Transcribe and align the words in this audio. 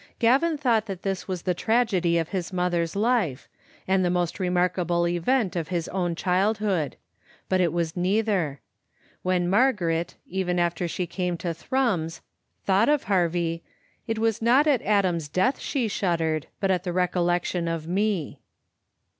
Gavin 0.17 0.57
thought 0.57 0.87
that 0.87 1.03
this 1.03 1.27
was 1.27 1.43
the 1.43 1.53
tragedy 1.53 2.17
of 2.17 2.29
his 2.29 2.51
mother's 2.51 2.95
life, 2.95 3.47
and 3.87 4.03
the 4.03 4.09
most 4.09 4.39
memorable 4.39 5.07
event 5.07 5.55
of 5.55 5.67
his 5.67 5.87
own 5.89 6.15
childhood. 6.15 6.95
But 7.47 7.61
it 7.61 7.71
was 7.71 7.95
neither. 7.95 8.61
When 9.21 9.47
Margaret, 9.47 10.15
even 10.25 10.57
after 10.57 10.87
she 10.87 11.05
came 11.05 11.37
to 11.37 11.53
Thrums, 11.53 12.21
thought 12.63 12.89
of 12.89 13.03
Harvie, 13.03 13.61
it 14.07 14.17
was 14.17 14.41
not 14.41 14.65
at 14.65 14.81
Adam's 14.81 15.29
death 15.29 15.59
she 15.59 15.87
shuddered, 15.87 16.47
but 16.59 16.71
at 16.71 16.83
the 16.83 16.93
recollec 16.93 17.45
tion 17.45 17.67
of 17.67 17.87
me. 17.87 18.39